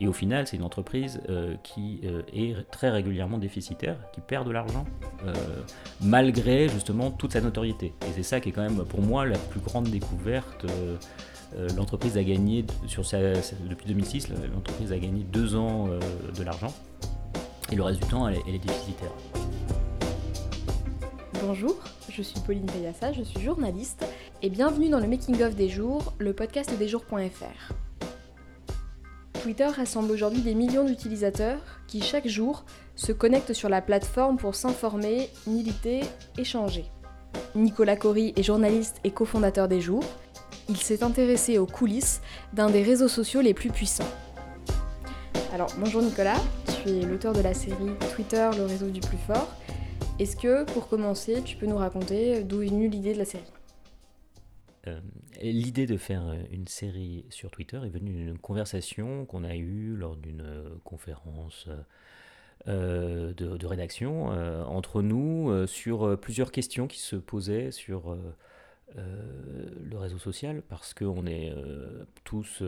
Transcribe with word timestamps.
Et 0.00 0.06
au 0.06 0.12
final, 0.12 0.46
c'est 0.46 0.56
une 0.56 0.62
entreprise 0.62 1.20
qui 1.64 2.00
est 2.32 2.70
très 2.70 2.88
régulièrement 2.90 3.38
déficitaire, 3.38 3.96
qui 4.12 4.20
perd 4.20 4.46
de 4.46 4.52
l'argent, 4.52 4.84
malgré 6.00 6.68
justement 6.68 7.10
toute 7.10 7.32
sa 7.32 7.40
notoriété. 7.40 7.94
Et 8.06 8.12
c'est 8.14 8.22
ça 8.22 8.40
qui 8.40 8.50
est 8.50 8.52
quand 8.52 8.62
même 8.62 8.84
pour 8.84 9.02
moi 9.02 9.26
la 9.26 9.38
plus 9.38 9.60
grande 9.60 9.88
découverte. 9.88 10.64
l'entreprise 11.76 12.16
a 12.16 12.22
gagné, 12.22 12.64
sur 12.86 13.02
depuis 13.02 13.86
2006, 13.86 14.28
l'entreprise 14.54 14.92
a 14.92 14.98
gagné 14.98 15.24
deux 15.24 15.56
ans 15.56 15.88
de 15.88 16.42
l'argent. 16.42 16.72
Et 17.72 17.76
le 17.76 17.82
reste 17.82 18.00
du 18.00 18.08
temps, 18.08 18.28
elle 18.28 18.36
est 18.36 18.58
déficitaire. 18.58 19.12
Bonjour, 21.42 21.76
je 22.10 22.22
suis 22.22 22.40
Pauline 22.40 22.66
Payassa, 22.66 23.12
je 23.12 23.22
suis 23.22 23.40
journaliste 23.40 24.04
et 24.42 24.50
bienvenue 24.50 24.88
dans 24.88 24.98
le 24.98 25.06
Making 25.06 25.42
of 25.42 25.54
des 25.54 25.68
jours, 25.68 26.12
le 26.18 26.32
podcast 26.32 26.76
des 26.76 26.88
jours.fr. 26.88 27.87
Twitter 29.48 29.64
rassemble 29.64 30.12
aujourd'hui 30.12 30.42
des 30.42 30.54
millions 30.54 30.84
d'utilisateurs 30.84 31.58
qui 31.86 32.02
chaque 32.02 32.28
jour 32.28 32.66
se 32.96 33.12
connectent 33.12 33.54
sur 33.54 33.70
la 33.70 33.80
plateforme 33.80 34.36
pour 34.36 34.54
s'informer, 34.54 35.30
militer, 35.46 36.02
échanger. 36.36 36.84
Nicolas 37.54 37.96
Cory 37.96 38.34
est 38.36 38.42
journaliste 38.42 39.00
et 39.04 39.10
cofondateur 39.10 39.66
des 39.66 39.80
jours. 39.80 40.04
Il 40.68 40.76
s'est 40.76 41.02
intéressé 41.02 41.56
aux 41.56 41.64
coulisses 41.64 42.20
d'un 42.52 42.68
des 42.68 42.82
réseaux 42.82 43.08
sociaux 43.08 43.40
les 43.40 43.54
plus 43.54 43.70
puissants. 43.70 44.10
Alors 45.54 45.70
bonjour 45.78 46.02
Nicolas, 46.02 46.36
tu 46.82 46.90
es 46.90 47.00
l'auteur 47.06 47.32
de 47.32 47.40
la 47.40 47.54
série 47.54 47.96
Twitter, 48.14 48.50
le 48.54 48.66
réseau 48.66 48.90
du 48.90 49.00
plus 49.00 49.16
fort 49.26 49.48
est-ce 50.18 50.36
que, 50.36 50.64
pour 50.64 50.88
commencer, 50.88 51.42
tu 51.42 51.56
peux 51.56 51.66
nous 51.66 51.78
raconter 51.78 52.42
d'où 52.44 52.60
est 52.60 52.66
venue 52.66 52.88
l'idée 52.88 53.14
de 53.14 53.18
la 53.18 53.24
série? 53.24 53.44
Euh, 54.88 55.00
L'idée 55.40 55.86
de 55.86 55.96
faire 55.96 56.26
euh, 56.26 56.36
une 56.50 56.66
série 56.66 57.24
sur 57.30 57.50
Twitter 57.50 57.80
est 57.84 57.90
venue 57.90 58.12
d'une 58.12 58.38
conversation 58.38 59.24
qu'on 59.26 59.44
a 59.44 59.54
eue 59.54 59.94
lors 59.96 60.16
d'une 60.16 60.42
euh, 60.42 60.68
conférence 60.84 61.68
de, 62.66 63.66
rédaction 63.66 64.26
entre 64.66 65.00
nous 65.00 65.66
sur 65.66 66.18
plusieurs 66.18 66.50
questions 66.52 66.86
qui 66.86 66.98
se 66.98 67.16
posaient 67.16 67.70
sur 67.70 68.18
le 68.94 69.96
réseau 69.96 70.18
social, 70.18 70.62
parce 70.68 70.92
qu'on 70.92 71.26
est 71.26 71.54
tous 72.24 72.62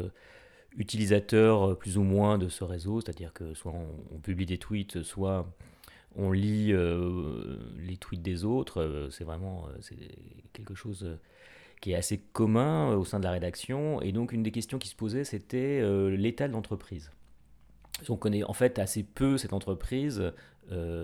utilisateurs 0.76 1.76
plus 1.76 1.98
ou 1.98 2.02
moins 2.02 2.38
de 2.38 2.48
ce 2.48 2.64
réseau, 2.64 3.00
c'est-à-dire 3.00 3.34
que 3.34 3.52
soit 3.52 3.74
on 4.12 4.18
publie 4.20 4.46
des 4.46 4.58
tweets, 4.58 5.02
soit 5.02 5.46
on 6.16 6.32
lit 6.32 6.72
euh, 6.72 7.56
les 7.78 7.96
tweets 7.96 8.22
des 8.22 8.44
autres, 8.44 8.82
euh, 8.82 9.10
c'est 9.10 9.24
vraiment 9.24 9.68
euh, 9.68 10.06
quelque 10.52 10.74
chose 10.74 11.06
qui 11.80 11.92
est 11.92 11.96
assez 11.96 12.18
commun 12.18 12.94
au 12.94 13.04
sein 13.04 13.18
de 13.18 13.24
la 13.24 13.30
rédaction. 13.30 14.00
Et 14.02 14.12
donc 14.12 14.32
une 14.32 14.42
des 14.42 14.50
questions 14.50 14.78
qui 14.78 14.88
se 14.88 14.96
posait, 14.96 15.24
c'était 15.24 15.82
l'état 16.10 16.48
de 16.48 16.52
l'entreprise. 16.52 17.10
On 18.08 18.16
connaît 18.16 18.42
en 18.44 18.52
fait 18.52 18.78
assez 18.78 19.02
peu 19.02 19.38
cette 19.38 19.52
entreprise, 19.52 20.32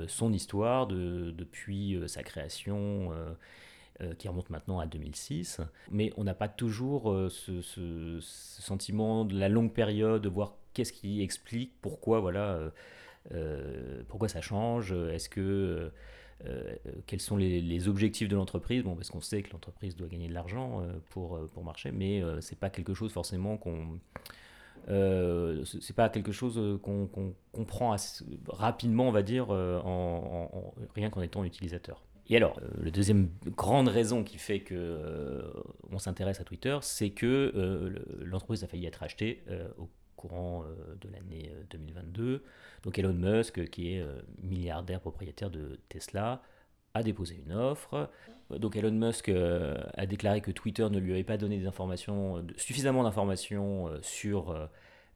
son 0.06 0.32
histoire 0.32 0.86
depuis 0.86 1.98
sa 2.06 2.22
création. 2.22 3.10
qui 4.18 4.28
remonte 4.28 4.50
maintenant 4.50 4.78
à 4.78 4.86
2006. 4.86 5.60
Mais 5.90 6.12
on 6.18 6.24
n'a 6.24 6.34
pas 6.34 6.48
toujours 6.48 7.30
ce, 7.30 8.18
sentiment 8.20 9.24
de 9.24 9.38
la 9.38 9.48
longue 9.48 9.72
période, 9.72 10.20
de 10.20 10.28
voir 10.28 10.56
qu'est-ce 10.74 10.92
qui 10.92 11.22
explique 11.22 11.72
pourquoi 11.80 12.20
voilà, 12.20 12.70
euh, 13.32 14.02
pourquoi 14.08 14.28
ça 14.28 14.40
change 14.40 14.92
Est-ce 14.92 15.28
que 15.28 15.90
euh, 16.44 16.74
euh, 16.86 16.92
quels 17.06 17.20
sont 17.20 17.36
les, 17.36 17.88
objectifs 17.88 18.28
de 18.28 18.36
l'entreprise 18.36 18.82
Bon, 18.82 18.94
parce 18.94 19.10
qu'on 19.10 19.20
sait 19.20 19.42
que 19.42 19.52
l'entreprise 19.52 19.96
doit 19.96 20.08
gagner 20.08 20.28
de 20.28 20.34
l'argent 20.34 20.82
pour, 21.10 21.38
pour 21.48 21.64
marcher, 21.64 21.92
mais 21.92 22.22
c'est 22.40 22.58
pas 22.58 22.70
quelque 22.70 22.94
chose 22.94 23.12
forcément 23.12 23.56
qu'on 23.56 23.98
c'est 24.88 25.96
pas 25.96 26.08
quelque 26.08 26.32
chose 26.32 26.78
qu'on 26.82 27.08
comprend 27.52 27.96
rapidement, 28.48 29.08
on 29.08 29.12
va 29.12 29.22
dire, 29.22 29.50
en, 29.50 30.74
rien 30.94 31.10
qu'en 31.10 31.22
étant 31.22 31.44
utilisateur. 31.44 32.04
Et 32.28 32.36
alors, 32.36 32.60
la 32.82 32.90
deuxième 32.90 33.30
grande 33.46 33.88
raison 33.88 34.24
qui 34.24 34.38
fait 34.38 34.60
que 34.60 35.42
on 35.90 35.98
s'intéresse 35.98 36.40
à 36.40 36.44
Twitter, 36.44 36.78
c'est 36.82 37.10
que 37.10 37.52
l'entreprise 38.20 38.64
a 38.64 38.68
failli 38.68 38.86
être 38.86 39.02
achetée 39.02 39.42
au 39.78 39.88
courant 40.16 40.64
de 41.00 41.08
l'année 41.08 41.52
2022 41.70 42.42
donc 42.86 42.98
Elon 43.00 43.12
Musk, 43.12 43.68
qui 43.68 43.94
est 43.94 44.00
euh, 44.00 44.20
milliardaire 44.40 45.00
propriétaire 45.00 45.50
de 45.50 45.80
Tesla, 45.88 46.40
a 46.94 47.02
déposé 47.02 47.42
une 47.44 47.52
offre. 47.52 48.08
Donc 48.48 48.76
Elon 48.76 48.92
Musk 48.92 49.28
euh, 49.28 49.76
a 49.94 50.06
déclaré 50.06 50.40
que 50.40 50.52
Twitter 50.52 50.88
ne 50.88 51.00
lui 51.00 51.12
avait 51.12 51.24
pas 51.24 51.36
donné 51.36 51.60
suffisamment 52.56 53.02
d'informations 53.02 53.88
euh, 53.88 53.98
sur 54.02 54.68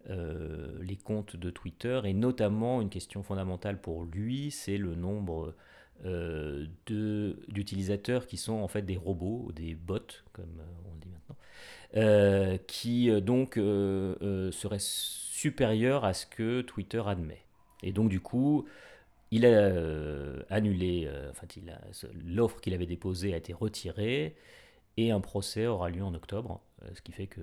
les 0.08 0.96
comptes 0.96 1.36
de 1.36 1.50
Twitter, 1.50 2.00
et 2.04 2.14
notamment 2.14 2.80
une 2.80 2.88
question 2.88 3.22
fondamentale 3.22 3.80
pour 3.80 4.04
lui, 4.04 4.50
c'est 4.50 4.78
le 4.78 4.94
nombre 4.94 5.54
d'utilisateurs 6.86 8.26
qui 8.26 8.38
sont 8.38 8.54
en 8.54 8.66
fait 8.66 8.80
des 8.80 8.96
robots, 8.96 9.52
des 9.54 9.74
bots, 9.74 9.98
comme 10.32 10.62
on 10.90 10.96
dit 10.96 11.10
maintenant, 11.10 11.36
qui 12.66 13.10
donc 13.22 13.54
seraient 13.54 14.78
supérieurs 14.78 16.04
à 16.04 16.14
ce 16.14 16.26
que 16.26 16.60
Twitter 16.60 17.02
admet. 17.06 17.42
Et 17.82 17.92
donc, 17.92 18.10
du 18.10 18.20
coup, 18.20 18.66
il 19.30 19.46
a 19.46 19.48
euh, 19.48 20.42
annulé, 20.50 21.04
euh, 21.06 21.30
enfin, 21.30 21.46
l'offre 22.26 22.60
qu'il 22.60 22.74
avait 22.74 22.86
déposée 22.86 23.32
a 23.32 23.36
été 23.36 23.52
retirée 23.52 24.34
et 24.96 25.12
un 25.12 25.20
procès 25.20 25.66
aura 25.66 25.88
lieu 25.88 26.02
en 26.02 26.12
octobre, 26.14 26.60
euh, 26.82 26.88
ce 26.94 27.00
qui 27.00 27.12
fait 27.12 27.26
que 27.26 27.40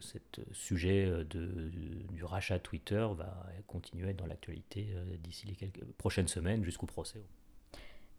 ce 0.00 0.18
sujet 0.52 1.06
de, 1.30 1.70
du 2.12 2.24
rachat 2.24 2.58
Twitter 2.58 3.06
va 3.16 3.46
continuer 3.68 4.08
à 4.08 4.10
être 4.10 4.16
dans 4.16 4.26
l'actualité 4.26 4.88
d'ici 5.22 5.46
les 5.46 5.70
prochaines 5.98 6.28
semaines 6.28 6.64
jusqu'au 6.64 6.86
procès. 6.86 7.22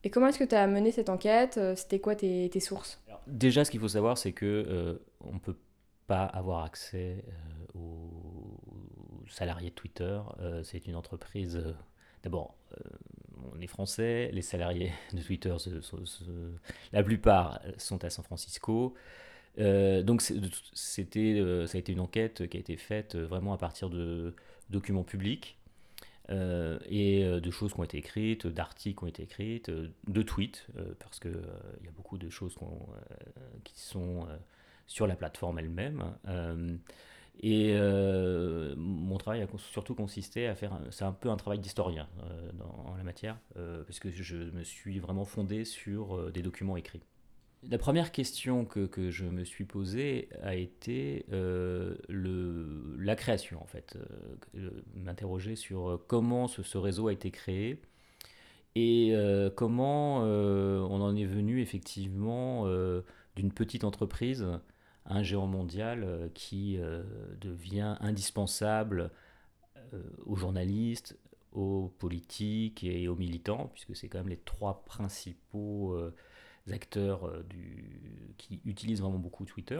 Et 0.03 0.09
comment 0.09 0.28
est-ce 0.28 0.40
que 0.40 0.46
tu 0.46 0.56
as 0.56 0.66
mené 0.66 0.92
cette 0.92 1.09
enquête? 1.09 1.59
C'était 1.76 2.00
quoi 2.00 2.16
tes 2.16 2.59
sources? 2.59 3.00
Déjà, 3.28 3.66
ce 3.66 3.72
qu'il 3.72 3.80
faut 3.80 3.88
savoir, 3.88 4.18
c'est 4.18 4.34
que 4.34 5.00
on 5.20 5.34
ne 5.34 5.40
peut 5.40 5.58
pas 6.08 6.26
avoir 6.26 6.64
accès 6.64 7.24
aux 7.76 8.12
salariés 9.32 9.70
de 9.70 9.76
Twitter. 9.76 10.20
Euh, 10.40 10.64
c'est 10.64 10.88
une 10.88 10.96
entreprise. 10.96 11.58
Euh, 11.58 11.74
d'abord, 12.24 12.56
euh, 12.74 12.84
on 13.56 13.59
est 13.62 13.68
français, 13.68 14.30
les 14.34 14.42
salariés 14.42 14.92
de 15.14 15.22
Twitter, 15.22 15.56
la 16.92 17.04
plupart 17.04 17.62
sont 17.78 18.04
à 18.04 18.09
San 18.09 18.24
Francisco. 18.24 18.94
donc 19.58 20.22
c'était, 20.22 21.42
ça 21.66 21.78
a 21.78 21.80
été 21.80 21.92
une 21.92 22.00
enquête 22.00 22.48
qui 22.48 22.58
a 22.58 22.59
été 22.59 22.78
faite 22.78 23.16
vraiment 23.16 23.53
à 23.53 23.58
partir 23.58 23.90
de 23.90 24.36
documents 24.70 25.03
publics 25.03 25.58
et 26.30 27.24
de 27.24 27.52
choses 27.52 27.74
qui 27.74 27.80
ont 27.80 27.84
été 27.84 27.98
écrites, 27.98 28.48
d'articles 28.48 28.98
qui 28.98 29.04
ont 29.04 29.08
été 29.08 29.24
écrits, 29.24 29.62
de 30.08 30.22
tweets, 30.22 30.68
parce 31.00 31.20
qu'il 31.20 31.38
il 31.80 31.86
y 31.86 31.90
a 31.90 31.92
beaucoup 31.92 32.18
de 32.18 32.30
choses 32.30 32.56
qui 33.64 33.80
sont 33.80 34.28
sur 34.88 35.08
la 35.08 35.16
plateforme 35.16 35.59
elle-même. 35.59 36.04
Et 37.40 37.74
euh, 37.74 38.76
mon 38.78 39.18
travail 39.18 39.42
a 39.42 39.48
surtout 39.58 39.96
consisté 39.96 40.48
à 40.48 40.56
faire, 40.56 40.80
c'est 40.92 41.06
un 41.06 41.14
peu 41.14 41.30
un 41.30 41.38
travail 41.38 41.59
d'historien 41.59 42.08
euh, 42.24 42.52
en 42.86 42.96
la 42.96 43.03
matière, 43.03 43.38
euh, 43.58 43.84
parce 43.84 44.00
que 44.00 44.12
je 44.12 44.36
me 44.36 44.64
suis 44.64 45.00
vraiment 45.00 45.26
fondé 45.26 45.66
sur 45.66 46.32
des 46.32 46.42
documents 46.42 46.78
écrits. 46.78 47.02
La 47.69 47.77
première 47.77 48.11
question 48.11 48.66
que, 48.66 48.88
que, 48.88 49.11
je 49.11 49.25
me 49.25 49.44
suis 49.44 49.66
posée 49.66 50.29
a 50.41 50.55
été 50.55 51.25
le, 51.29 52.95
la 52.97 53.16
création, 53.16 53.61
en 53.61 53.67
fait. 53.67 53.97
M'interroger 54.95 55.55
sur 55.55 56.01
comment 56.07 56.47
ce, 56.47 56.77
réseau 56.77 57.07
a 57.07 57.13
été 57.13 57.29
créé 57.29 57.79
et 58.75 59.13
comment 59.55 60.22
on 60.22 61.01
en 61.01 61.16
est 61.16 61.25
venu 61.25 61.61
effectivement 61.61 62.66
d'une 63.35 63.51
petite 63.51 63.83
entreprise 63.83 64.47
un 65.05 65.23
géant 65.23 65.47
mondial 65.47 66.03
euh, 66.03 66.29
qui 66.34 66.78
euh, 66.78 67.03
devient 67.40 67.97
indispensable 68.02 69.11
euh, 69.93 70.02
aux 70.25 70.35
journalistes, 70.35 71.17
aux 71.52 71.93
politiques 71.99 72.84
et 72.84 73.07
aux 73.07 73.16
militants, 73.16 73.69
puisque 73.73 73.96
c'est 73.96 74.07
quand 74.07 74.19
même 74.19 74.29
les 74.29 74.37
trois 74.37 74.85
principaux 74.85 75.99
acteurs 76.69 77.31
du, 77.49 78.34
qui 78.37 78.59
utilisent 78.66 79.02
vraiment 79.02 79.19
beaucoup 79.19 79.46
Twitter. 79.46 79.79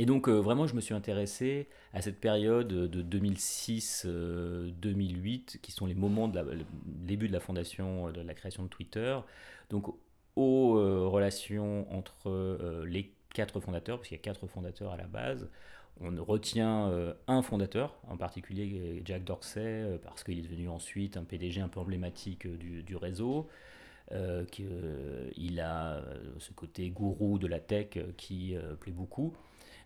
Et 0.00 0.06
donc 0.06 0.28
vraiment, 0.28 0.68
je 0.68 0.76
me 0.76 0.80
suis 0.80 0.94
intéressé 0.94 1.66
à 1.92 2.02
cette 2.02 2.20
période 2.20 2.68
de 2.68 3.02
2006-2008, 3.02 5.58
qui 5.60 5.72
sont 5.72 5.86
les 5.86 5.94
moments 5.94 6.28
de 6.28 6.36
la, 6.36 6.44
début 6.84 7.26
de 7.26 7.32
la 7.32 7.40
fondation, 7.40 8.12
de 8.12 8.20
la 8.20 8.34
création 8.34 8.62
de 8.62 8.68
Twitter, 8.68 9.18
donc 9.70 9.92
aux 10.36 10.74
relations 11.10 11.92
entre 11.92 12.84
les 12.86 13.12
quatre 13.34 13.60
fondateurs, 13.60 13.98
parce 13.98 14.08
qu'il 14.08 14.16
y 14.16 14.20
a 14.20 14.22
quatre 14.22 14.46
fondateurs 14.46 14.92
à 14.92 14.96
la 14.96 15.06
base. 15.06 15.48
On 16.00 16.24
retient 16.24 16.88
euh, 16.88 17.12
un 17.26 17.42
fondateur, 17.42 17.96
en 18.08 18.16
particulier 18.16 19.02
Jack 19.04 19.24
Dorsey, 19.24 19.60
euh, 19.60 19.98
parce 19.98 20.22
qu'il 20.22 20.38
est 20.38 20.42
devenu 20.42 20.68
ensuite 20.68 21.16
un 21.16 21.24
PDG 21.24 21.60
un 21.60 21.68
peu 21.68 21.80
emblématique 21.80 22.46
euh, 22.46 22.56
du, 22.56 22.96
réseau. 22.96 23.48
Il 24.10 25.60
a 25.60 26.02
ce 26.38 26.52
côté 26.52 26.90
gourou 26.90 27.38
de 27.38 27.46
la 27.46 27.60
tech 27.60 27.98
qui 28.16 28.54
plaît 28.80 28.92
beaucoup. 28.92 29.34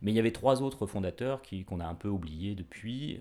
Mais 0.00 0.10
il 0.10 0.16
y 0.16 0.18
avait 0.18 0.32
trois 0.32 0.62
autres 0.62 0.86
fondateurs 0.86 1.42
qui, 1.42 1.64
qu'on 1.64 1.78
a 1.78 1.86
un 1.86 1.94
peu 1.94 2.08
oubliés 2.08 2.56
depuis 2.56 3.20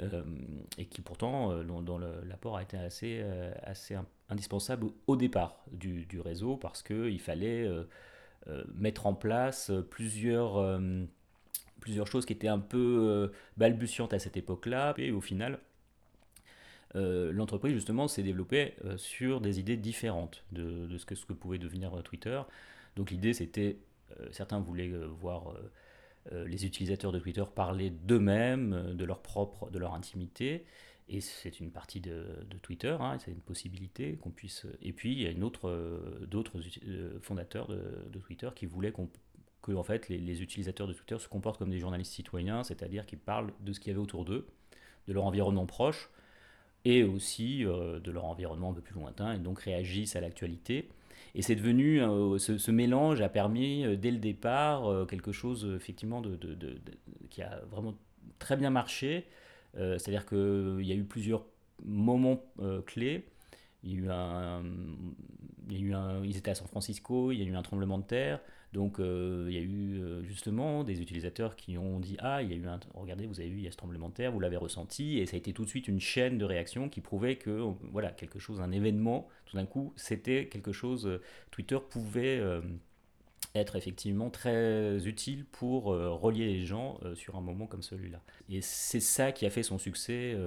et 0.77 0.85
qui 0.85 1.01
pourtant, 1.01 1.63
dont, 1.63 1.99
l'apport 2.27 2.57
a 2.57 2.63
été 2.63 2.77
assez, 2.77 3.23
assez 3.63 3.95
indispensable 4.29 4.87
au 5.05 5.15
départ 5.15 5.63
du, 5.71 6.05
du 6.05 6.19
réseau 6.19 6.57
parce 6.57 6.81
qu'il 6.81 7.19
fallait 7.19 7.69
mettre 8.73 9.05
en 9.05 9.13
place 9.13 9.71
plusieurs, 9.91 10.81
plusieurs 11.79 12.07
choses 12.07 12.25
qui 12.25 12.33
étaient 12.33 12.47
un 12.47 12.59
peu 12.59 13.31
balbutiantes 13.57 14.13
à 14.13 14.19
cette 14.19 14.37
époque-là. 14.37 14.95
Et 14.97 15.11
au 15.11 15.21
final, 15.21 15.59
euh, 16.95 17.31
l'entreprise 17.31 17.73
justement 17.73 18.07
s'est 18.07 18.23
développée 18.23 18.73
euh, 18.83 18.97
sur 18.97 19.39
des 19.39 19.59
idées 19.59 19.77
différentes 19.77 20.43
de, 20.51 20.97
ce, 20.97 21.05
que, 21.05 21.15
que 21.15 21.33
pouvait 21.33 21.57
devenir 21.57 21.97
euh, 21.97 22.01
Twitter. 22.01 22.41
Donc 22.95 23.11
l'idée 23.11 23.33
c'était, 23.33 23.77
certains 24.31 24.59
voulaient 24.59 24.91
voir 25.21 25.55
les 26.31 26.65
utilisateurs 26.65 27.13
de 27.13 27.19
Twitter 27.19 27.45
parler 27.55 27.89
d'eux-mêmes, 27.89 28.93
de 28.93 29.05
leur 29.05 29.21
propre, 29.21 29.69
de 29.69 29.79
leur 29.79 29.93
intimité. 29.93 30.65
Et 31.07 31.21
c'est 31.21 31.61
une 31.61 31.71
partie 31.71 32.01
de, 32.01 32.25
Twitter, 32.61 32.97
hein, 32.99 33.17
c'est 33.19 33.31
une 33.31 33.39
possibilité 33.39 34.17
qu'on 34.17 34.29
puisse. 34.29 34.67
Et 34.81 34.91
puis 34.91 35.13
il 35.13 35.21
y 35.21 35.25
a 35.25 35.29
une 35.29 35.45
autre, 35.45 36.19
d'autres 36.27 36.59
fondateurs 37.21 37.69
de, 37.69 38.19
Twitter 38.19 38.49
qui 38.53 38.65
voulaient 38.65 38.93
que 39.61 39.71
en 39.71 39.83
fait 39.83 40.09
les, 40.09 40.17
les, 40.17 40.41
utilisateurs 40.41 40.87
de 40.87 40.93
Twitter 40.93 41.17
se 41.17 41.29
comportent 41.29 41.57
comme 41.57 41.71
des 41.71 41.79
journalistes 41.79 42.11
citoyens, 42.11 42.65
c'est-à-dire 42.65 43.05
qu'ils 43.05 43.19
parlent 43.19 43.53
de 43.61 43.71
ce 43.71 43.79
qu'il 43.79 43.91
y 43.91 43.91
avait 43.91 44.03
autour 44.03 44.25
d'eux, 44.25 44.45
de 45.07 45.13
leur 45.13 45.23
environnement 45.23 45.65
proche, 45.65 46.09
et 46.85 47.03
aussi 47.03 47.65
euh, 47.65 47.99
de 47.99 48.11
leur 48.11 48.25
environnement 48.25 48.71
un 48.71 48.73
peu 48.73 48.81
plus 48.81 48.95
lointain, 48.95 49.33
et 49.33 49.37
donc 49.37 49.59
réagissent 49.59 50.15
à 50.15 50.21
l'actualité. 50.21 50.89
Et 51.35 51.41
c'est 51.41 51.55
devenu, 51.55 52.01
euh, 52.01 52.37
ce, 52.37 52.71
mélange 52.71 53.21
a 53.21 53.29
permis 53.29 53.85
euh, 53.85 53.95
dès 53.95 54.11
le 54.11 54.17
départ 54.17 55.07
quelque 55.07 55.31
chose 55.31 55.69
effectivement 55.75 56.21
de, 56.21 56.37
qui 57.29 57.41
a 57.41 57.61
vraiment 57.69 57.95
très 58.39 58.57
bien 58.57 58.69
marché. 58.69 59.27
C'est-à-dire 59.73 60.25
qu'il 60.25 60.81
y 60.81 60.91
a 60.91 60.95
eu 60.95 61.05
plusieurs 61.05 61.45
moments 61.85 62.43
clés. 62.85 63.25
Il 63.83 64.03
y 64.03 64.09
a 64.09 64.61
eu 65.69 65.93
ils 66.25 66.35
étaient 66.35 66.51
à 66.51 66.55
San 66.55 66.67
Francisco, 66.67 67.31
il 67.31 67.39
y 67.39 67.41
a 67.41 67.45
eu 67.45 67.55
un 67.55 67.61
tremblement 67.61 67.97
de 67.97 68.03
terre. 68.03 68.41
Donc 68.73 68.99
euh, 68.99 69.47
il 69.49 69.53
y 69.53 69.57
a 69.57 69.61
eu 69.61 70.01
euh, 70.01 70.23
justement 70.23 70.85
des 70.85 71.01
utilisateurs 71.01 71.57
qui 71.57 71.77
ont 71.77 71.99
dit 71.99 72.15
ah 72.19 72.41
il 72.41 72.49
y 72.49 72.53
a 72.53 72.55
eu 72.55 72.67
un 72.67 72.79
regardez 72.93 73.27
vous 73.27 73.41
avez 73.41 73.49
vu 73.49 73.57
il 73.57 73.63
y 73.63 73.67
a 73.67 73.71
ce 73.71 73.77
tremblement 73.77 74.07
de 74.07 74.13
terre 74.13 74.31
vous 74.31 74.39
l'avez 74.39 74.55
ressenti 74.55 75.19
et 75.19 75.25
ça 75.25 75.35
a 75.35 75.37
été 75.37 75.51
tout 75.51 75.65
de 75.65 75.69
suite 75.69 75.89
une 75.89 75.99
chaîne 75.99 76.37
de 76.37 76.45
réactions 76.45 76.87
qui 76.87 77.01
prouvait 77.01 77.35
que 77.35 77.65
voilà 77.91 78.11
quelque 78.11 78.39
chose 78.39 78.61
un 78.61 78.71
événement 78.71 79.27
tout 79.45 79.57
d'un 79.57 79.65
coup 79.65 79.91
c'était 79.97 80.47
quelque 80.47 80.71
chose 80.71 81.05
euh, 81.05 81.21
Twitter 81.51 81.79
pouvait 81.89 82.41
être 83.55 83.75
effectivement 83.75 84.29
très 84.29 85.05
utile 85.05 85.45
pour 85.51 85.85
relier 85.85 86.45
les 86.45 86.65
gens 86.65 86.99
sur 87.15 87.35
un 87.35 87.41
moment 87.41 87.67
comme 87.67 87.81
celui-là. 87.81 88.21
Et 88.49 88.61
c'est 88.61 89.01
ça 89.01 89.31
qui 89.33 89.45
a 89.45 89.49
fait 89.49 89.63
son 89.63 89.77
succès, 89.77 90.37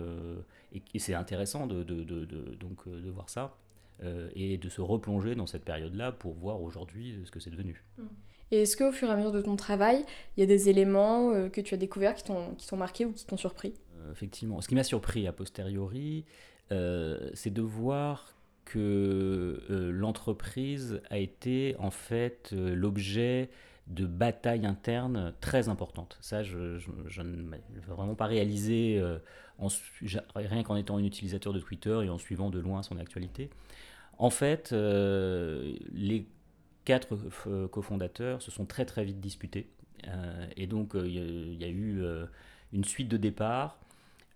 et, 0.72 0.98
c'est 0.98 1.14
intéressant 1.14 1.66
de, 1.66 1.82
de, 1.82 2.02
de, 2.02 2.24
donc, 2.54 2.88
de 2.88 3.10
voir 3.10 3.28
ça. 3.28 3.54
Euh, 4.02 4.28
et 4.34 4.58
de 4.58 4.68
se 4.68 4.80
replonger 4.80 5.36
dans 5.36 5.46
cette 5.46 5.64
période-là 5.64 6.10
pour 6.10 6.34
voir 6.34 6.60
aujourd'hui 6.60 7.16
ce 7.24 7.30
que 7.30 7.38
c'est 7.38 7.50
devenu. 7.50 7.84
Mm. 7.96 8.02
Et 8.50 8.62
est-ce 8.62 8.76
qu'au 8.76 8.90
fur 8.90 9.08
et 9.08 9.12
à 9.12 9.16
mesure 9.16 9.30
de 9.30 9.40
ton 9.40 9.54
travail, 9.54 10.04
il 10.36 10.40
y 10.40 10.42
a 10.42 10.46
des 10.46 10.68
éléments 10.68 11.30
euh, 11.30 11.48
que 11.48 11.60
tu 11.60 11.74
as 11.74 11.76
découverts 11.76 12.14
qui 12.16 12.24
t'ont 12.24 12.76
marqué 12.76 13.04
ou 13.04 13.12
qui 13.12 13.24
t'ont 13.24 13.36
surpris? 13.36 13.74
Euh, 14.00 14.10
Effectivement. 14.10 14.60
Ce 14.60 14.66
qui 14.68 14.74
m'a 14.74 14.82
surpris 14.82 15.28
a 15.28 15.32
posteriori, 15.32 16.24
c'est 16.70 17.52
de 17.52 17.62
voir 17.62 18.34
que 18.64 19.62
l'entreprise 19.68 21.00
a 21.08 21.18
été 21.18 21.76
en 21.78 21.92
fait 21.92 22.50
l'objet 22.52 23.48
de 23.86 24.06
batailles 24.06 24.66
internes 24.66 25.34
très 25.40 25.68
importantes. 25.68 26.16
Ça, 26.20 26.42
je, 26.42 26.78
je, 26.78 27.22
ne 27.22 27.56
vraiment 27.86 28.14
pas 28.14 28.26
réalisé 28.26 29.02
rien 30.34 30.62
qu'en 30.62 30.76
étant 30.76 30.96
un 30.96 31.04
utilisateur 31.04 31.52
de 31.52 31.60
Twitter 31.60 32.00
et 32.04 32.08
en 32.08 32.18
suivant 32.18 32.50
de 32.50 32.58
loin 32.58 32.82
son 32.82 32.98
actualité. 32.98 33.50
En 34.18 34.30
fait, 34.30 34.72
euh, 34.72 35.74
les 35.92 36.26
quatre 36.84 37.16
euh, 37.46 37.68
cofondateurs 37.68 38.42
se 38.42 38.50
sont 38.50 38.66
très 38.66 38.84
très 38.84 39.04
vite 39.04 39.20
disputés. 39.20 39.68
Euh, 40.06 40.46
et 40.56 40.66
donc, 40.66 40.92
il 40.94 41.54
y, 41.54 41.64
a 41.64 41.68
eu 41.68 42.02
une 42.72 42.84
suite 42.84 43.08
de 43.08 43.16
départs, 43.16 43.78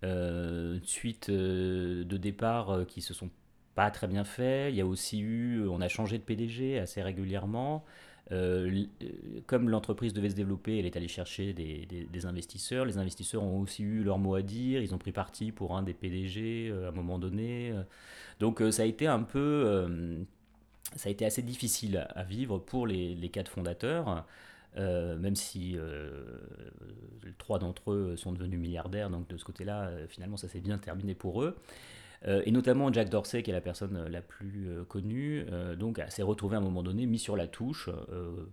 une 0.03 0.81
suite 0.83 1.29
de 1.29 2.17
départs 2.17 2.85
qui 2.87 3.01
se 3.01 3.13
sont 3.13 3.29
pas 3.75 3.91
très 3.91 4.07
bien 4.07 4.23
faits. 4.23 4.73
Il 4.73 4.77
y 4.77 4.81
a 4.81 4.85
aussi 4.85 5.19
eu, 5.19 5.67
on 5.67 5.81
a 5.81 5.87
changé 5.87 6.17
de 6.17 6.23
PDG 6.23 6.79
assez 6.79 7.01
régulièrement. 7.01 7.85
Euh, 8.31 8.85
euh, 9.01 9.07
comme 9.47 9.69
l'entreprise 9.69 10.13
devait 10.13 10.29
se 10.29 10.35
développer, 10.35 10.77
elle 10.77 10.85
est 10.85 10.95
allée 10.95 11.07
chercher 11.07 11.53
des, 11.53 12.25
investisseurs. 12.25 12.85
Les 12.85 12.97
investisseurs 12.97 13.43
ont 13.43 13.61
aussi 13.61 13.83
eu 13.83 14.03
leur 14.03 14.19
mot 14.19 14.35
à 14.35 14.41
dire. 14.41 14.81
Ils 14.81 14.93
ont 14.93 14.97
pris 14.97 15.11
parti 15.11 15.51
pour 15.51 15.75
un 15.75 15.83
des 15.83 15.93
PDG 15.93 16.69
euh, 16.69 16.85
à 16.85 16.89
un 16.89 16.91
moment 16.91 17.19
donné. 17.19 17.73
Donc 18.39 18.61
ça 18.71 18.83
a 18.83 18.85
été 18.85 19.07
un 19.07 19.23
peu, 19.23 20.15
ça 20.95 21.09
a 21.09 21.11
été 21.11 21.25
assez 21.25 21.41
difficile 21.41 22.07
à 22.15 22.23
vivre 22.23 22.59
pour 22.59 22.87
les, 22.87 23.29
quatre 23.29 23.51
fondateurs. 23.51 24.25
même 24.77 25.35
si 25.35 25.77
trois 27.37 27.59
d'entre 27.59 27.91
eux 27.91 28.15
sont 28.15 28.31
devenus 28.31 28.59
milliardaires, 28.59 29.09
donc 29.09 29.27
de 29.27 29.37
ce 29.37 29.43
côté-là, 29.43 29.91
finalement, 30.07 30.37
ça 30.37 30.47
s'est 30.47 30.61
bien 30.61 30.77
terminé 30.77 31.15
pour 31.15 31.43
eux. 31.43 31.57
Euh, 32.27 32.41
et 32.45 32.51
notamment 32.51 32.91
Jack 32.91 33.09
Dorsey, 33.09 33.43
qui 33.43 33.49
est 33.49 33.53
la 33.53 33.61
personne 33.61 33.95
euh, 33.95 34.09
la 34.09 34.21
plus 34.21 34.67
euh, 34.67 34.83
connue, 34.83 35.45
donc 35.77 36.01
s'est 36.09 36.23
retrouvé 36.23 36.55
à 36.55 36.59
un 36.59 36.63
moment 36.63 36.83
donné 36.83 37.05
mis 37.05 37.19
sur 37.19 37.35
la 37.35 37.47
touche 37.47 37.89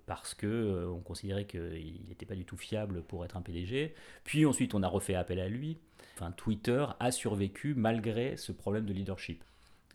parce 0.06 0.34
que 0.34 0.86
on 0.88 1.00
considérait 1.00 1.46
qu'il 1.46 2.00
n'était 2.08 2.26
pas 2.26 2.34
du 2.34 2.44
tout 2.44 2.56
fiable 2.56 3.02
pour 3.02 3.24
être 3.24 3.36
un 3.36 3.42
PDG. 3.42 3.94
Puis 4.24 4.46
ensuite, 4.46 4.74
on 4.74 4.82
a 4.82 4.88
refait 4.88 5.14
appel 5.14 5.40
à 5.40 5.48
lui. 5.48 5.78
Twitter 6.36 6.86
a 7.00 7.10
survécu 7.10 7.74
malgré 7.74 8.36
ce 8.36 8.52
problème 8.52 8.86
de 8.86 8.92
leadership. 8.92 9.42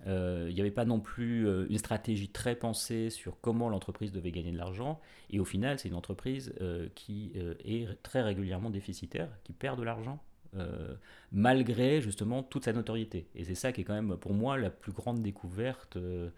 Il 0.06 0.54
n'y 0.54 0.62
avait 0.62 0.72
pas 0.72 0.86
non 0.86 1.00
plus 1.00 1.48
une 1.70 1.78
stratégie 1.78 2.30
très 2.30 2.56
pensée 2.56 3.10
sur 3.10 3.40
comment 3.42 3.70
l'entreprise 3.70 4.12
devait 4.12 4.32
gagner 4.32 4.52
de 4.52 4.58
l'argent. 4.58 5.00
Et 5.30 5.40
au 5.40 5.46
final, 5.46 5.80
c'est 5.80 5.90
une 5.90 5.96
entreprise 5.96 6.54
qui 6.96 7.34
est 7.64 7.88
très 8.04 8.22
régulièrement 8.22 8.70
déficitaire, 8.70 9.30
qui 9.44 9.54
perd 9.54 9.78
de 9.80 9.84
l'argent 9.84 10.20
euh, 10.58 10.96
malgré 11.32 12.02
justement 12.02 12.44
toute 12.44 12.66
sa 12.66 12.74
notoriété. 12.74 13.26
Et 13.36 13.46
c'est 13.46 13.56
ça 13.56 13.72
qui 13.72 13.82
est 13.82 13.84
quand 13.86 13.94
même 13.94 14.18
pour 14.18 14.34
moi 14.34 14.58
la 14.58 14.70
plus 14.70 14.92
grande 14.92 15.22
découverte. 15.22 15.96
Euh, 15.96 16.30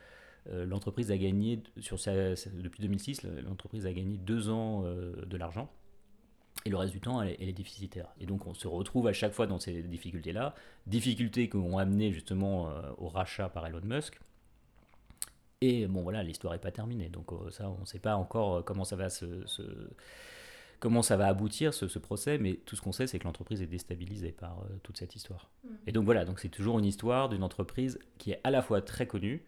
euh, 0.50 0.66
l'entreprise 0.66 1.10
a 1.10 1.18
gagné, 1.18 1.64
sur 1.80 2.00
sa, 2.00 2.12
depuis 2.36 2.82
2006, 2.82 3.24
l'entreprise 3.44 3.88
a 3.88 3.94
gagné 3.94 4.18
deux 4.18 4.50
ans 4.50 4.84
de 4.84 5.38
l'argent. 5.38 5.72
Et 6.66 6.70
le 6.70 6.78
reste 6.78 6.94
du 6.94 7.02
temps, 7.02 7.22
elle, 7.24 7.36
est 7.40 7.54
déficitaire. 7.54 8.08
Et 8.20 8.26
donc, 8.28 8.46
on 8.46 8.54
se 8.54 8.68
retrouve 8.68 9.08
à 9.08 9.14
chaque 9.14 9.34
fois 9.34 9.48
dans 9.48 9.60
ces 9.60 9.82
difficultés-là. 9.82 10.54
Difficultés 10.86 11.50
qui 11.50 11.58
ont 11.58 11.78
amené 11.78 12.12
justement 12.12 12.70
au 12.98 13.08
rachat 13.08 13.50
par 13.50 13.66
Elon 13.66 13.82
Musk. 13.84 14.20
Et 15.62 15.88
bon, 15.88 16.04
voilà, 16.04 16.24
l'histoire 16.24 16.54
n'est 16.54 16.60
pas 16.60 16.72
terminée. 16.72 17.10
Donc, 17.10 17.32
ça, 17.50 17.70
on 17.70 17.82
ne 17.82 17.86
sait 17.86 18.00
pas 18.00 18.16
encore 18.16 18.64
comment 18.64 18.84
ça 18.84 18.96
va 18.96 19.10
se, 19.10 19.26
comment 20.84 21.02
ça 21.02 21.16
va 21.16 21.28
aboutir 21.28 21.74
ce, 21.74 21.98
procès, 21.98 22.38
mais 22.38 22.56
tout 22.66 22.76
ce 22.76 22.82
qu'on 22.82 22.92
sait, 22.92 23.08
c'est 23.08 23.18
que 23.18 23.24
l'entreprise 23.24 23.62
est 23.62 23.68
déstabilisée 23.68 24.34
par 24.34 24.60
euh, 24.60 24.76
toute 24.84 24.98
cette 24.98 25.16
histoire. 25.16 25.50
Mm. 25.64 25.68
Et 25.88 25.92
donc 25.94 26.04
voilà, 26.04 26.26
donc 26.26 26.42
c'est 26.42 26.50
toujours 26.50 26.78
une 26.78 26.84
histoire 26.84 27.30
d'une 27.30 27.42
entreprise 27.42 28.00
qui 28.18 28.32
est 28.32 28.42
à 28.44 28.52
la 28.52 28.62
fois 28.62 28.82
très 28.82 29.08
connue 29.08 29.46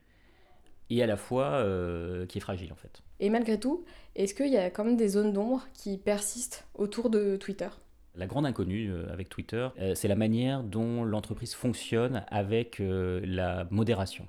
et 0.89 1.03
à 1.03 1.07
la 1.07 1.17
fois 1.17 1.47
euh, 1.55 2.25
qui 2.25 2.37
est 2.37 2.41
fragile 2.41 2.71
en 2.71 2.77
fait. 2.77 3.01
Et 3.19 3.29
malgré 3.29 3.59
tout, 3.59 3.83
est-ce 4.15 4.33
qu'il 4.33 4.47
y 4.47 4.55
a 4.55 4.69
quand 4.69 4.85
même 4.85 4.95
des 4.95 5.09
zones 5.09 5.33
d'ombre 5.33 5.67
qui 5.73 5.97
persistent 5.97 6.65
autour 6.73 7.09
de 7.09 7.35
Twitter? 7.35 7.67
La 8.15 8.27
grande 8.27 8.45
inconnue 8.45 8.89
euh, 8.89 9.11
avec 9.11 9.27
Twitter, 9.27 9.67
c'est 9.93 10.07
la 10.07 10.15
manière 10.15 10.63
dont 10.63 11.03
l'entreprise 11.03 11.53
fonctionne 11.53 12.23
avec 12.29 12.79
la 12.79 13.67
modération. 13.71 14.25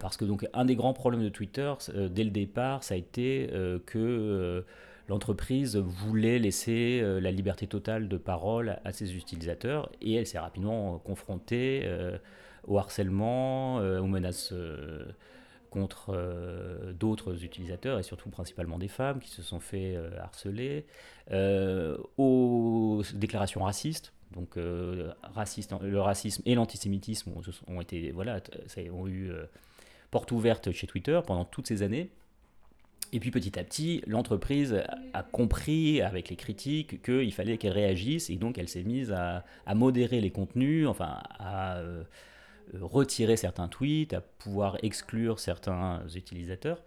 parce 0.00 0.16
que 0.16 0.24
donc 0.24 0.48
un 0.52 0.64
des 0.64 0.74
grands 0.74 0.94
problèmes 0.94 1.22
de 1.22 1.28
Twitter 1.28 1.72
dès 2.10 2.24
le 2.24 2.30
départ, 2.30 2.82
ça 2.82 2.94
a 2.94 2.96
été 2.96 3.48
que 3.86 4.64
l'entreprise 5.08 5.76
voulait 5.76 6.38
laisser 6.38 7.00
euh, 7.02 7.20
la 7.20 7.30
liberté 7.30 7.66
totale 7.66 8.08
de 8.08 8.16
parole 8.16 8.78
à 8.84 8.92
ses 8.92 9.16
utilisateurs 9.16 9.90
et 10.00 10.14
elle 10.14 10.26
s'est 10.26 10.38
rapidement 10.38 10.98
confrontée 10.98 11.82
euh, 11.84 12.18
au 12.66 12.78
harcèlement, 12.78 13.80
euh, 13.80 14.00
aux 14.00 14.06
menaces 14.06 14.54
contre 15.70 16.14
d'autres 16.98 17.44
utilisateurs 17.44 17.98
et 17.98 18.02
surtout 18.02 18.28
principalement 18.28 18.76
des 18.76 18.88
femmes 18.88 19.20
qui 19.20 19.30
se 19.30 19.40
sont 19.40 19.58
fait 19.58 19.96
harceler, 20.20 20.84
aux 22.18 23.02
déclarations 23.14 23.62
racistes. 23.62 24.12
Donc 24.32 24.56
le 24.56 25.14
racisme 25.98 26.42
et 26.44 26.54
l'antisémitisme 26.54 27.32
ont, 27.68 27.80
été 27.80 28.10
voilà, 28.10 28.40
ont 28.92 29.08
eu 29.08 29.32
porte 30.10 30.30
ouverte 30.30 30.72
chez 30.72 30.86
Twitter 30.86 31.18
pendant 31.26 31.46
toutes 31.46 31.66
ces 31.66 31.82
années. 31.82 32.10
Et 33.14 33.20
puis 33.20 33.30
petit 33.30 33.58
à 33.58 33.64
petit, 33.64 34.02
l'entreprise 34.06 34.82
a 35.12 35.22
compris 35.22 36.00
avec 36.00 36.30
les 36.30 36.36
critiques 36.36 37.02
qu'il 37.02 37.32
fallait 37.32 37.58
qu'elle 37.58 37.72
réagisse 37.72 38.30
et 38.30 38.36
donc 38.36 38.56
elle 38.56 38.68
s'est 38.68 38.82
mise 38.82 39.12
à, 39.12 39.44
modérer 39.74 40.20
les 40.22 40.30
contenus, 40.30 40.88
enfin 40.88 41.18
à 41.38 41.76
euh, 41.76 42.04
retirer 42.80 43.36
certains 43.36 43.68
tweets, 43.68 44.14
à 44.14 44.22
pouvoir 44.22 44.78
exclure 44.82 45.40
certains 45.40 46.02
utilisateurs. 46.14 46.82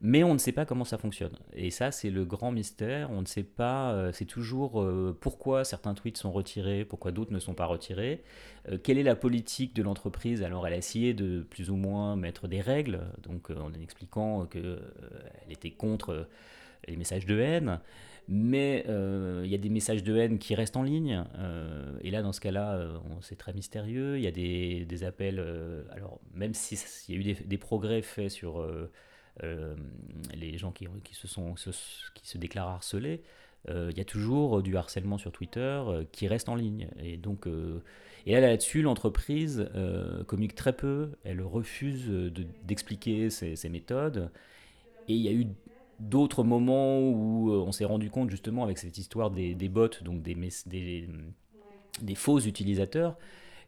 Mais 0.00 0.22
on 0.22 0.32
ne 0.32 0.38
sait 0.38 0.52
pas 0.52 0.64
comment 0.64 0.84
ça 0.84 0.96
fonctionne. 0.96 1.36
Et 1.54 1.70
ça, 1.70 1.90
c'est 1.90 2.10
le 2.10 2.24
grand 2.24 2.52
mystère. 2.52 3.10
On 3.10 3.20
ne 3.20 3.26
sait 3.26 3.42
pas, 3.42 3.92
euh, 3.92 4.12
c'est 4.12 4.26
toujours 4.26 4.80
euh, 4.80 5.16
pourquoi 5.20 5.64
certains 5.64 5.94
tweets 5.94 6.16
sont 6.18 6.30
retirés, 6.30 6.84
pourquoi 6.84 7.10
d'autres 7.10 7.32
ne 7.32 7.40
sont 7.40 7.54
pas 7.54 7.66
retirés. 7.66 8.22
Euh, 8.70 8.78
quelle 8.78 8.98
est 8.98 9.02
la 9.02 9.16
politique 9.16 9.74
de 9.74 9.82
l'entreprise? 9.82 10.42
Alors, 10.44 10.66
elle 10.66 10.74
a 10.74 10.76
essayé 10.76 11.14
de 11.14 11.40
plus 11.40 11.70
ou 11.70 11.76
moins 11.76 12.14
mettre 12.14 12.46
des 12.46 12.60
règles, 12.60 13.00
donc 13.22 13.50
en 13.50 13.72
expliquant 13.82 14.46
qu'elle 14.46 14.78
était 15.50 15.72
contre 15.72 16.28
les 16.86 16.96
messages 16.96 17.26
de 17.26 17.38
haine. 17.40 17.80
Mais 18.30 18.84
il 18.86 19.50
y 19.50 19.54
a 19.54 19.58
des 19.58 19.70
messages 19.70 20.02
de 20.04 20.14
haine 20.14 20.38
qui 20.38 20.54
restent 20.54 20.76
en 20.76 20.82
ligne. 20.82 21.24
et 22.02 22.10
là, 22.10 22.20
dans 22.20 22.34
ce 22.34 22.40
cas-là, 22.40 22.86
c'est 23.22 23.38
très 23.38 23.54
mystérieux. 23.54 24.18
Il 24.18 24.22
y 24.22 24.26
a 24.26 24.30
des, 24.30 25.04
appels. 25.04 25.42
alors, 25.92 26.20
même 26.34 26.52
s'il 26.52 27.14
y 27.14 27.18
a 27.18 27.20
eu 27.20 27.34
des, 27.34 27.58
progrès 27.58 28.02
faits 28.02 28.30
sur 28.30 28.62
les 30.34 30.58
gens 30.58 30.72
qui, 30.72 30.86
se 31.12 32.38
déclarent 32.38 32.68
harcelés, 32.68 33.22
euh, 33.68 33.88
il 33.90 33.98
y 33.98 34.00
a 34.00 34.04
toujours 34.04 34.62
du 34.62 34.76
harcèlement 34.76 35.18
sur 35.18 35.32
Twitter 35.32 35.60
euh, 35.60 36.04
qui 36.12 36.28
reste 36.28 36.48
en 36.48 36.54
ligne. 36.54 36.88
Et 37.02 37.16
donc, 37.16 37.46
et 38.26 38.32
là, 38.32 38.40
là-dessus, 38.40 38.82
l'entreprise 38.82 39.68
communique 40.26 40.54
très 40.54 40.72
peu. 40.72 41.10
Elle 41.24 41.42
refuse 41.42 42.08
d'expliquer 42.64 43.30
ses, 43.30 43.68
méthodes. 43.68 44.30
Et 45.08 45.14
il 45.14 45.22
y 45.22 45.28
a 45.28 45.32
eu 45.32 45.46
d'autres 46.00 46.44
moments 46.44 47.00
où 47.00 47.50
on 47.50 47.72
s'est 47.72 47.84
rendu 47.84 48.10
compte, 48.10 48.30
justement, 48.30 48.64
avec 48.64 48.78
cette 48.78 48.98
histoire 48.98 49.30
des, 49.30 49.54
bots, 49.68 49.88
donc 50.02 50.22
des 50.22 52.14
faux 52.14 52.40
utilisateurs, 52.40 53.16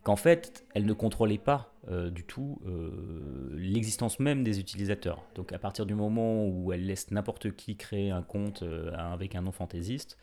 qu'en 0.02 0.16
fait, 0.16 0.64
elle 0.74 0.86
ne 0.86 0.92
contrôlait 0.92 1.38
pas 1.38 1.72
euh, 1.88 2.10
du 2.10 2.24
tout 2.24 2.60
euh, 2.66 3.50
l'existence 3.54 4.20
même 4.20 4.44
des 4.44 4.60
utilisateurs. 4.60 5.24
Donc 5.34 5.52
à 5.52 5.58
partir 5.58 5.86
du 5.86 5.94
moment 5.94 6.46
où 6.46 6.72
elle 6.72 6.86
laisse 6.86 7.10
n'importe 7.10 7.56
qui 7.56 7.76
créer 7.76 8.10
un 8.10 8.22
compte 8.22 8.62
euh, 8.62 8.92
avec 8.94 9.34
un 9.34 9.42
nom 9.42 9.52
fantaisiste, 9.52 10.18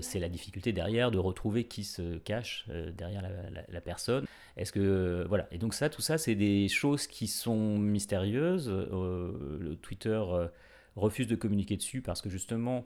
c'est 0.00 0.18
la 0.18 0.28
difficulté 0.28 0.72
derrière 0.72 1.12
de 1.12 1.18
retrouver 1.18 1.62
qui 1.62 1.84
se 1.84 2.18
cache 2.18 2.66
derrière 2.96 3.22
la, 3.68 3.80
personne. 3.80 4.24
Est-ce 4.56 4.72
que 4.72 5.24
voilà 5.28 5.46
Et 5.52 5.58
donc 5.58 5.74
ça, 5.74 5.88
tout 5.88 6.02
ça, 6.02 6.18
c'est 6.18 6.34
des 6.34 6.66
choses 6.66 7.06
qui 7.06 7.28
sont 7.28 7.78
mystérieuses. 7.78 8.68
le 8.68 9.76
Twitter 9.76 10.20
refuse 10.96 11.28
de 11.28 11.36
communiquer 11.36 11.76
dessus 11.76 12.02
parce 12.02 12.20
que 12.20 12.28
justement 12.28 12.84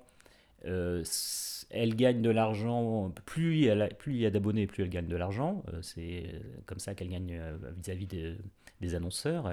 elle 1.75 1.97
gagne 1.97 2.23
de 2.23 2.31
l'argent, 2.31 3.12
plus 3.26 3.57
il 3.57 4.16
y 4.16 4.26
a, 4.26 4.31
d'abonnés, 4.31 4.66
plus 4.66 4.85
elle 4.85 4.88
gagne 4.88 5.09
de 5.09 5.16
l'argent. 5.16 5.64
Euh, 5.73 5.83
c'est 5.83 6.40
comme 6.66 6.78
ça 6.78 6.95
qu'elle 6.95 7.11
gagne 7.11 7.37
euh, 7.38 7.57
vis-à-vis 7.76 8.07
des, 8.07 8.95
annonceurs. 8.95 9.50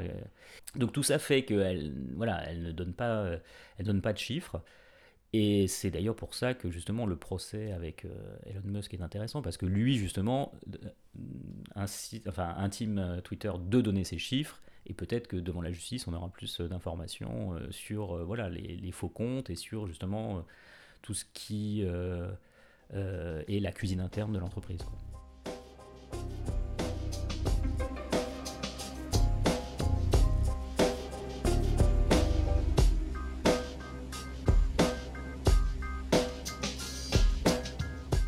Donc 0.75 0.92
tout 0.92 1.04
ça 1.04 1.18
fait 1.18 1.46
qu'elle 1.46 1.94
voilà, 2.18 2.44
elle 2.50 2.63
ne 2.63 2.72
donne 2.74 2.94
pas, 2.94 3.32
elle 3.78 3.86
donne 3.86 4.01
pas 4.01 4.12
de 4.12 4.18
chiffres. 4.18 4.62
Et 5.32 5.68
c'est 5.68 5.90
d'ailleurs 5.90 6.18
pour 6.18 6.34
ça 6.34 6.54
que 6.54 6.70
justement 6.70 7.06
le 7.06 7.16
procès 7.16 7.72
avec 7.72 8.04
euh, 8.04 8.10
Elon 8.46 8.62
Musk 8.66 8.94
est 8.94 9.01
intéressant, 9.01 9.42
parce 9.42 9.56
que 9.56 9.66
lui 9.66 9.98
justement 9.98 10.51
enfin, 11.75 12.54
intime 12.58 13.22
Twitter 13.24 13.51
de 13.58 13.80
donner 13.80 14.04
ses 14.04 14.18
chiffres, 14.18 14.62
et 14.86 14.94
peut-être 14.94 15.28
que 15.28 15.38
devant 15.38 15.62
la 15.62 15.72
justice 15.72 16.06
on 16.08 16.13
aura 16.13 16.28
plus 16.28 16.60
d'informations 16.60 17.56
sur 17.70 18.25
voilà, 18.25 18.50
les, 18.50 18.92
faux 18.92 19.08
comptes 19.08 19.50
et 19.50 19.56
sur 19.56 19.88
justement 19.88 20.44
tout 21.01 21.13
ce 21.13 21.25
qui 21.34 21.84
euh, 21.84 22.31
euh, 22.93 23.43
est 23.48 23.60
la 23.60 23.72
cuisine 23.72 24.01
interne 24.01 24.34
de 24.34 24.39
l'entreprise. 24.39 24.79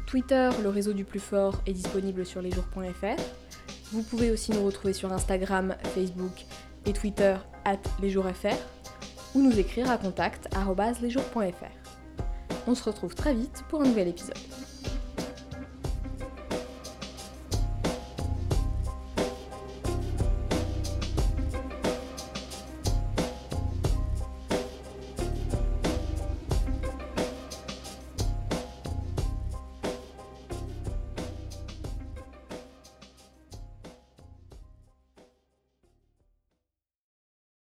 Twitter, 0.07 0.51
le 0.61 0.69
réseau 0.69 0.93
du 0.93 1.05
plus 1.05 1.19
fort, 1.19 1.63
est 1.65 1.73
disponible 1.73 2.23
sur 2.23 2.39
lesjours.fr. 2.41 3.19
Vous 3.91 4.03
pouvez 4.03 4.29
aussi 4.29 4.51
nous 4.51 4.63
retrouver 4.63 4.93
sur 4.93 5.11
Instagram, 5.11 5.75
Facebook 5.95 6.45
et 6.85 6.93
Twitter 6.93 7.35
at 7.65 7.79
lesjoursfr 7.99 8.55
ou 9.33 9.41
nous 9.41 9.57
écrire 9.57 9.89
à 9.89 9.97
contact 9.97 10.47
lesjours.fr. 11.01 11.82
On 12.67 12.75
se 12.75 12.83
retrouve 12.83 13.13
très 13.15 13.33
vite 13.33 13.63
pour 13.69 13.81
un 13.81 13.85
nouvel 13.85 14.07
épisode. 14.07 14.37